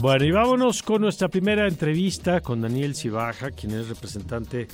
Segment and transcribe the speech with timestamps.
[0.00, 4.68] Bueno, y vámonos con nuestra primera entrevista con Daniel Cibaja, quien es representante,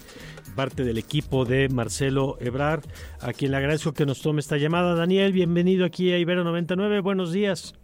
[0.54, 2.82] parte del equipo de Marcelo Ebrar,
[3.20, 4.94] a quien le agradezco que nos tome esta llamada.
[4.94, 7.74] Daniel, bienvenido aquí a Ibero 99, buenos días.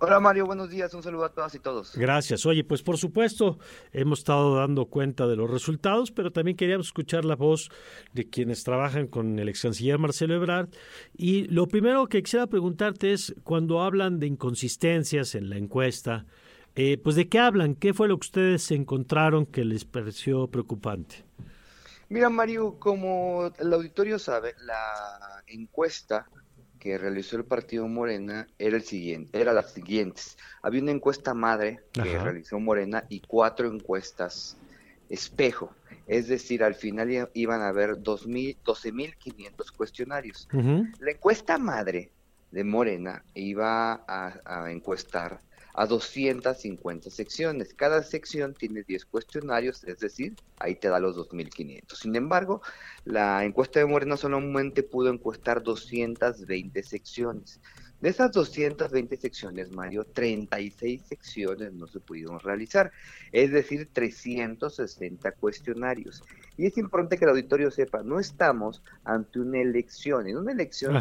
[0.00, 1.94] Hola Mario, buenos días, un saludo a todas y todos.
[1.94, 2.44] Gracias.
[2.46, 3.60] Oye, pues por supuesto,
[3.92, 7.68] hemos estado dando cuenta de los resultados, pero también queríamos escuchar la voz
[8.12, 10.68] de quienes trabajan con el ex canciller Marcelo Ebrard.
[11.16, 16.26] Y lo primero que quisiera preguntarte es, cuando hablan de inconsistencias en la encuesta,
[16.80, 21.24] eh, pues de qué hablan, qué fue lo que ustedes encontraron que les pareció preocupante.
[22.08, 26.28] Mira, Mario, como el auditorio sabe, la encuesta
[26.78, 30.38] que realizó el partido Morena era el siguiente, era las siguientes.
[30.62, 34.56] Había una encuesta madre que realizó Morena y cuatro encuestas
[35.08, 35.74] espejo.
[36.06, 40.46] Es decir, al final iban a haber 12.500 cuestionarios.
[41.00, 42.12] La encuesta madre
[42.52, 45.40] de Morena iba a encuestar
[45.78, 47.72] a 250 secciones.
[47.72, 51.94] Cada sección tiene 10 cuestionarios, es decir, ahí te da los 2.500.
[51.94, 52.62] Sin embargo,
[53.04, 57.60] la encuesta de Morena solamente pudo encuestar 220 secciones.
[58.00, 62.90] De esas 220 secciones, Mario, 36 secciones no se pudieron realizar,
[63.30, 66.24] es decir, 360 cuestionarios.
[66.56, 70.26] Y es importante que el auditorio sepa, no estamos ante una elección.
[70.26, 70.98] En una elección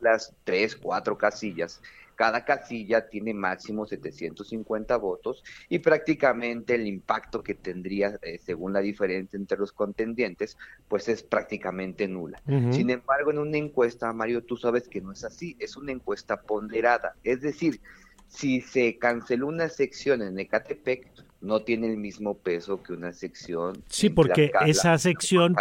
[0.00, 1.80] las 3, 4 casillas
[2.14, 8.80] cada casilla tiene máximo 750 votos y prácticamente el impacto que tendría eh, según la
[8.80, 10.56] diferencia entre los contendientes
[10.88, 12.40] pues es prácticamente nula.
[12.70, 16.40] Sin embargo, en una encuesta, Mario, tú sabes que no es así, es una encuesta
[16.42, 17.80] ponderada, es decir,
[18.28, 21.08] si se canceló una sección en Ecatepec,
[21.40, 23.82] no tiene el mismo peso que una sección.
[23.88, 25.54] Sí, porque esa sección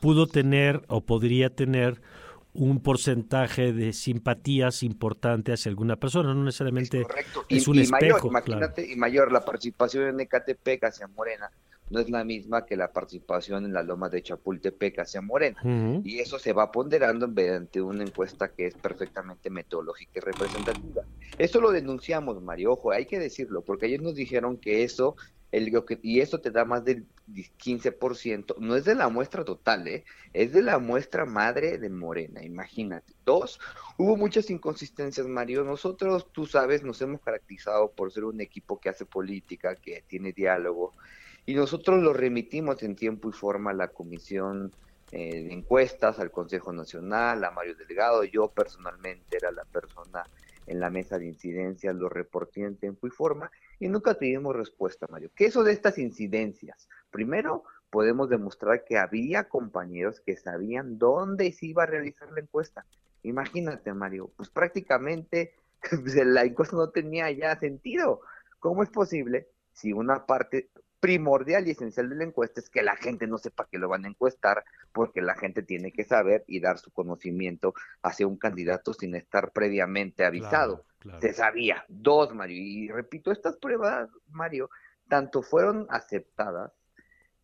[0.00, 2.00] pudo tener o podría tener
[2.54, 7.04] un porcentaje de simpatías importante hacia alguna persona, no necesariamente
[7.48, 8.30] es, un espejo.
[8.30, 11.50] Mayor, imagínate, y mayor, la participación en Ecatepec hacia Morena
[11.90, 15.60] no es la misma que la participación en la loma de Chapultepec hacia Morena.
[16.02, 21.02] Y eso se va ponderando mediante una encuesta que es perfectamente metodológica y representativa.
[21.36, 25.16] Eso lo denunciamos, Mario, ojo, hay que decirlo, porque ayer nos dijeron que eso
[26.02, 30.04] y eso te da más del 15%, no es de la muestra total, ¿eh?
[30.32, 33.12] es de la muestra madre de Morena, imagínate.
[33.24, 33.60] Dos,
[33.96, 35.64] hubo muchas inconsistencias, Mario.
[35.64, 40.32] Nosotros, tú sabes, nos hemos caracterizado por ser un equipo que hace política, que tiene
[40.32, 40.92] diálogo,
[41.46, 44.72] y nosotros lo remitimos en tiempo y forma a la comisión
[45.12, 48.24] eh, de encuestas, al Consejo Nacional, a Mario Delgado.
[48.24, 50.24] Yo personalmente era la persona
[50.66, 55.06] en la mesa de incidencias, lo reporté en tiempo y forma, y nunca tuvimos respuesta,
[55.10, 55.30] Mario.
[55.34, 56.88] ¿Qué eso de estas incidencias?
[57.10, 62.84] Primero, podemos demostrar que había compañeros que sabían dónde se iba a realizar la encuesta.
[63.22, 65.54] Imagínate, Mario, pues prácticamente
[66.24, 68.20] la encuesta no tenía ya sentido.
[68.58, 70.70] ¿Cómo es posible si una parte
[71.04, 74.06] primordial y esencial de la encuesta es que la gente no sepa que lo van
[74.06, 78.94] a encuestar, porque la gente tiene que saber y dar su conocimiento hacia un candidato
[78.94, 80.82] sin estar previamente avisado.
[81.20, 81.84] Se sabía.
[81.88, 82.62] Dos, Mario.
[82.62, 84.70] Y repito, estas pruebas, Mario,
[85.08, 86.72] tanto fueron aceptadas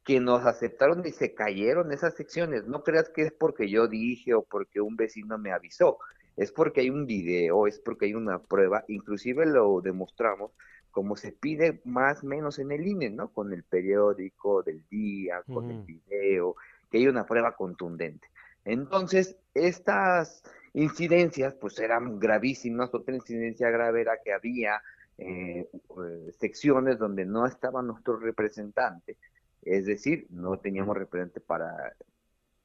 [0.05, 2.67] que nos aceptaron y se cayeron esas secciones.
[2.67, 5.99] No creas que es porque yo dije o porque un vecino me avisó.
[6.37, 10.53] Es porque hay un video, es porque hay una prueba, inclusive lo demostramos
[10.91, 13.33] como se pide más o menos en el INE, ¿no?
[13.33, 16.57] Con el periódico del día, con el video,
[16.91, 18.29] que hay una prueba contundente.
[18.65, 20.43] Entonces, estas
[20.75, 22.93] incidencias, pues eran gravísimas.
[22.95, 24.81] Otra incidencia grave era que había
[25.19, 29.19] eh, eh, secciones donde no estaba nuestro representante,
[29.63, 31.95] es decir, no teníamos representante para,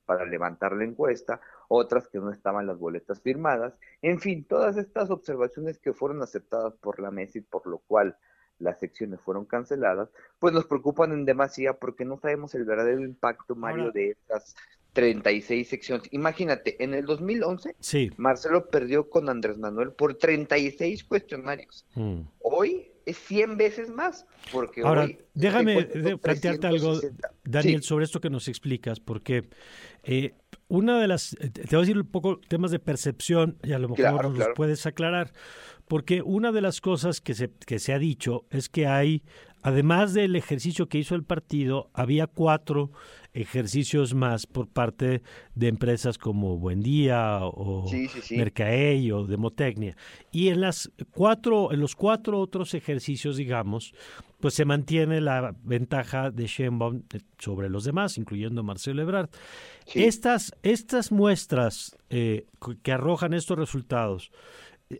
[0.06, 5.10] para levantar la encuesta, otras que no estaban las boletas firmadas, en fin, todas estas
[5.10, 8.18] observaciones que fueron aceptadas por la mesa y por lo cual
[8.60, 13.56] las secciones fueron canceladas, pues nos preocupan en demasía porque no sabemos el verdadero impacto,
[13.56, 14.56] Mario, de estas
[14.95, 16.07] 36 secciones.
[16.11, 18.09] Imagínate, en el 2011, sí.
[18.16, 21.86] Marcelo perdió con Andrés Manuel por 36 cuestionarios.
[21.95, 22.21] Mm.
[22.39, 24.25] Hoy es 100 veces más.
[24.53, 25.83] Porque Ahora, déjame
[26.18, 26.97] plantearte algo,
[27.44, 29.50] Daniel, sobre esto que nos explicas, porque
[30.03, 30.33] eh,
[30.69, 33.89] una de las, te voy a decir un poco temas de percepción y a lo
[33.89, 35.33] mejor nos puedes aclarar,
[35.89, 39.24] porque una de las cosas que se, que se ha dicho es que hay,
[39.65, 42.91] además del ejercicio que hizo el partido, había cuatro
[43.33, 45.23] ejercicios más por parte
[45.56, 48.07] de empresas como Buendía o sí,
[49.12, 49.97] o Demotecnia.
[50.31, 53.95] Y en las cuatro, en los cuatro otros ejercicios, digamos,
[54.39, 57.01] pues se mantiene la ventaja de Sheinbaum
[57.39, 59.31] sobre los demás, incluyendo Marcelo Ebrard.
[59.95, 62.45] Estas, estas muestras eh,
[62.83, 64.31] que arrojan estos resultados,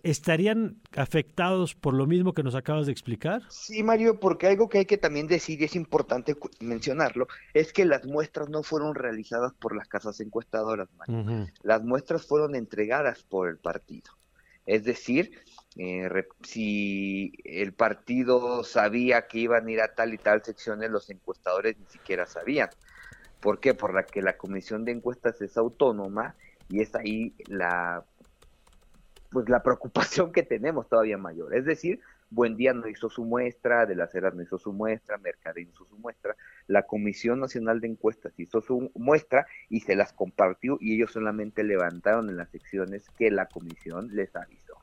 [0.04, 3.44] ¿estarían afectados por lo mismo que nos acabas de explicar?
[3.50, 7.86] Sí, Mario, porque algo que hay que también decir y es importante mencionarlo, es que
[7.86, 11.48] las muestras no fueron realizadas por las casas encuestadoras, Mario.
[11.62, 14.12] Las muestras fueron entregadas por el partido.
[14.66, 15.32] Es decir,
[15.78, 16.10] eh,
[16.42, 21.78] si el partido sabía que iban a ir a tal y tal secciones, los encuestadores
[21.78, 22.70] ni siquiera sabían.
[23.40, 23.76] ¿Por qué?
[23.76, 26.36] Por la que la comisión de encuestas es autónoma
[26.68, 28.04] y es ahí la
[29.36, 31.54] pues la preocupación que tenemos todavía mayor.
[31.54, 32.00] Es decir,
[32.30, 35.98] Buendía no hizo su muestra, De las Heras no hizo su muestra, Mercadín hizo su
[35.98, 36.38] muestra,
[36.68, 41.66] la Comisión Nacional de Encuestas hizo su muestra y se las compartió y ellos solamente
[41.66, 44.78] levantaron en las secciones que la comisión les avisó.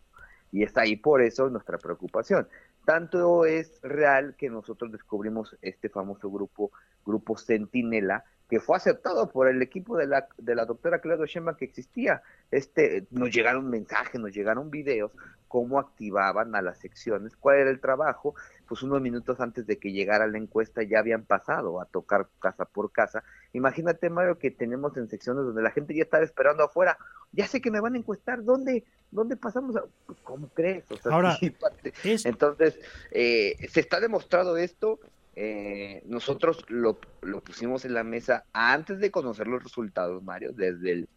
[0.50, 2.46] Y está ahí por eso nuestra preocupación.
[2.84, 6.72] Tanto es real que nosotros descubrimos este famoso grupo,
[7.04, 11.56] Grupo Centinela, que fue aceptado por el equipo de la, de la doctora Claudio Sheinbaum
[11.56, 12.22] que existía.
[12.50, 15.12] Este, nos llegaron mensajes, nos llegaron videos,
[15.48, 18.34] cómo activaban a las secciones, cuál era el trabajo,
[18.72, 22.64] pues unos minutos antes de que llegara la encuesta ya habían pasado a tocar casa
[22.64, 23.22] por casa.
[23.52, 26.96] Imagínate, Mario, que tenemos en secciones donde la gente ya estaba esperando afuera,
[27.32, 29.76] ya sé que me van a encuestar, ¿dónde, dónde pasamos?
[30.22, 30.86] ¿Cómo crees?
[31.04, 31.36] Ahora,
[32.24, 32.78] entonces,
[33.10, 35.00] eh, se está demostrado esto,
[35.36, 40.92] eh, nosotros lo, lo, pusimos en la mesa antes de conocer los resultados, Mario, desde
[40.92, 41.08] el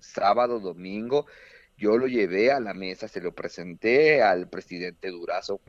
[0.00, 1.26] sábado, domingo.
[1.76, 5.60] Yo lo llevé a la mesa, se lo presenté al presidente Durazo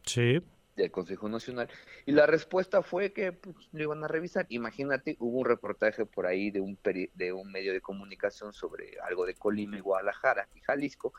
[0.76, 1.70] del Consejo Nacional
[2.06, 4.46] y la respuesta fue que pues, lo iban a revisar.
[4.50, 6.78] Imagínate, hubo un reportaje por ahí de un,
[7.14, 11.14] de un medio de comunicación sobre algo de Colima y Guadalajara y Jalisco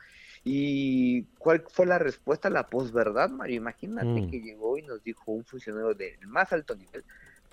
[0.49, 2.49] ¿Y cuál fue la respuesta?
[2.50, 3.56] La posverdad, Mario.
[3.56, 4.31] Imagínate mm.
[4.31, 7.05] que llegó y nos dijo un funcionario del más alto nivel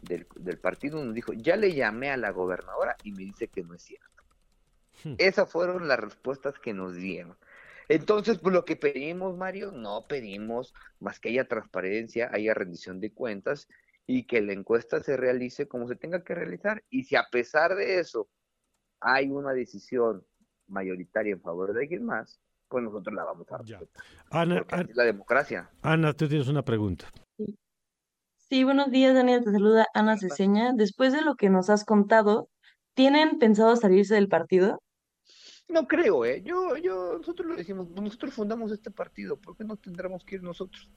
[0.04, 3.64] del, del, partido, nos dijo, ya le llamé a la gobernadora y me dice que
[3.64, 4.24] no es cierto.
[5.04, 5.16] Hmm.
[5.18, 7.36] Esas fueron las respuestas que nos dieron.
[7.90, 13.14] Entonces, pues lo que pedimos, Mario, no pedimos más que haya transparencia, haya rendición de
[13.14, 13.68] cuentas
[14.06, 16.84] y que la encuesta se realice como se tenga que realizar.
[16.90, 18.30] Y si a pesar de eso
[19.00, 20.26] hay una decisión
[20.68, 24.04] mayoritaria en favor de alguien más, pues nosotros la vamos a respetar.
[24.32, 25.70] Ana, la democracia.
[25.82, 27.06] Ana, tú tienes una pregunta.
[28.50, 28.64] Sí.
[28.64, 29.44] buenos días, Daniel.
[29.44, 30.74] Te saluda Ana Ceseña.
[30.74, 32.50] Después de lo que nos has contado,
[32.94, 34.82] ¿tienen pensado salirse del partido?
[35.68, 36.42] No creo, ¿eh?
[36.44, 40.44] Yo, yo, nosotros lo decimos, nosotros fundamos este partido, ¿por qué no tendremos que ir
[40.44, 40.90] nosotros?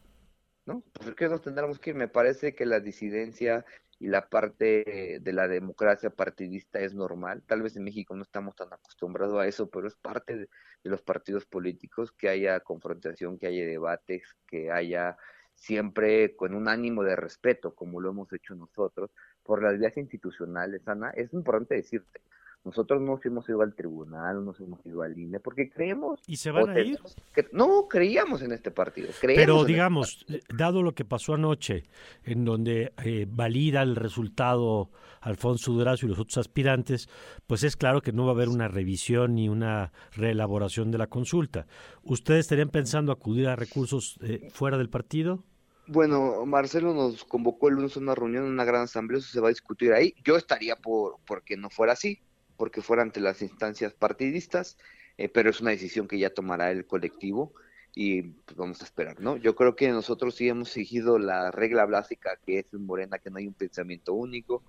[0.66, 0.82] ¿No?
[0.92, 1.96] ¿Por qué nos tendremos que ir?
[1.96, 3.64] Me parece que la disidencia
[3.98, 7.42] y la parte de la democracia partidista es normal.
[7.46, 10.48] Tal vez en México no estamos tan acostumbrados a eso, pero es parte de,
[10.82, 15.16] los partidos políticos que haya confrontación, que haya debates, que haya
[15.54, 19.10] siempre con un ánimo de respeto, como lo hemos hecho nosotros,
[19.42, 21.10] por las vías institucionales, Ana.
[21.10, 22.20] Es importante decirte,
[22.66, 26.18] nosotros no hemos ido al tribunal, no hemos ido al INE, porque creemos...
[26.26, 26.98] ¿Y se van a ir?
[27.32, 29.10] Que, no, creíamos en este partido.
[29.22, 31.84] Pero este digamos, dado lo que pasó anoche,
[32.24, 34.90] en donde eh, valida el resultado
[35.20, 37.08] Alfonso Durazo y los otros aspirantes,
[37.46, 41.06] pues es claro que no va a haber una revisión ni una reelaboración de la
[41.06, 41.68] consulta.
[42.02, 45.44] ¿Ustedes estarían pensando acudir a recursos eh, fuera del partido?
[45.86, 49.46] Bueno, Marcelo nos convocó el lunes a una reunión, una gran asamblea, eso se va
[49.46, 50.16] a discutir ahí.
[50.24, 52.18] Yo estaría por porque no fuera así
[52.56, 54.76] porque fuera ante las instancias partidistas,
[55.18, 57.52] eh, pero es una decisión que ya tomará el colectivo
[57.94, 59.36] y pues, vamos a esperar, ¿no?
[59.36, 63.30] Yo creo que nosotros sí hemos seguido la regla básica que es en Morena, que
[63.30, 64.62] no hay un pensamiento único,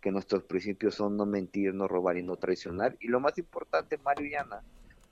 [0.00, 2.96] que nuestros principios son no mentir, no robar y no traicionar.
[3.00, 4.62] Y lo más importante, Mario y Ana,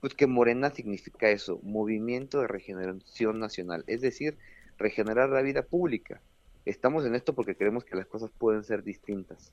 [0.03, 4.37] pues que Morena significa eso, movimiento de regeneración nacional, es decir,
[4.77, 6.21] regenerar la vida pública.
[6.67, 9.51] Estamos en esto porque creemos que las cosas pueden ser distintas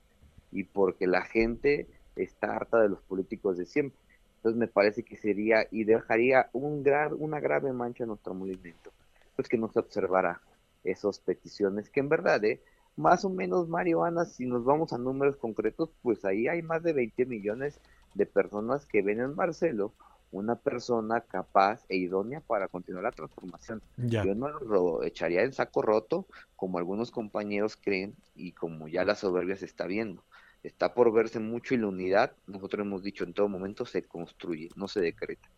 [0.52, 1.88] y porque la gente
[2.24, 4.00] está harta de los políticos de siempre.
[4.38, 6.86] Entonces me parece que sería y dejaría un
[7.18, 8.92] una grave mancha en nuestro movimiento,
[9.36, 10.42] pues que no se observara
[10.84, 12.62] esas peticiones, que en verdad, ¿eh?
[12.96, 16.84] más o menos, Mario Ana, si nos vamos a números concretos, pues ahí hay más
[16.84, 17.80] de 20 millones
[18.14, 19.94] de personas que ven en Marcelo
[20.32, 23.82] una persona capaz e idónea para continuar la transformación.
[23.98, 29.16] Yo no lo echaría en saco roto, como algunos compañeros creen y como ya la
[29.16, 30.24] soberbia se está viendo
[30.64, 34.70] está por verse mucho y la unidad, nosotros hemos dicho en todo momento, se construye,
[34.76, 35.50] no se decreta.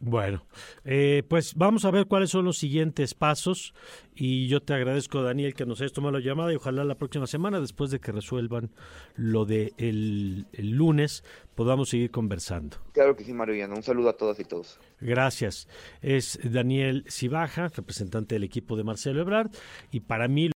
[0.00, 0.44] Bueno,
[0.84, 3.74] eh, pues vamos a ver cuáles son los siguientes pasos
[4.14, 7.26] y yo te agradezco, Daniel, que nos hayas tomado la llamada y ojalá la próxima
[7.26, 8.70] semana, después de que resuelvan
[9.16, 11.24] lo de el, lunes,
[11.56, 12.76] podamos seguir conversando.
[12.92, 13.74] Claro que sí, Mariano.
[13.74, 14.78] Un saludo a todas y todos.
[15.00, 15.66] Gracias.
[16.00, 19.50] Es Daniel Cibaja, representante del equipo de Marcelo Ebrard,
[19.90, 20.46] y para mí